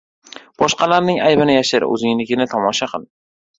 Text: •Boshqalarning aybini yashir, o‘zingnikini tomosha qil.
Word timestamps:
•Boshqalarning 0.61 1.19
aybini 1.27 1.55
yashir, 1.59 1.87
o‘zingnikini 1.91 2.51
tomosha 2.57 2.91
qil. 2.97 3.09